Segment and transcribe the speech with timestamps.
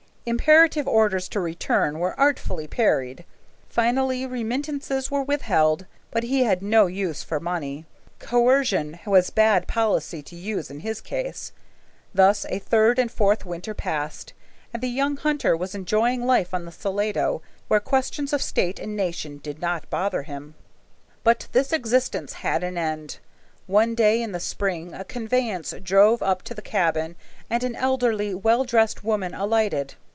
[0.23, 3.25] Imperative orders to return were artfully parried.
[3.67, 7.87] Finally remittances were withheld, but he had no use for money.
[8.19, 11.51] Coercion was bad policy to use in his case.
[12.13, 14.33] Thus a third and a fourth winter passed,
[14.71, 18.95] and the young hunter was enjoying life on the Salado, where questions of state and
[18.95, 20.53] nation did not bother him.
[21.23, 23.17] But this existence had an end.
[23.65, 27.15] One day in the spring a conveyance drove up to the cabin,
[27.49, 29.95] and an elderly, well dressed woman alighted.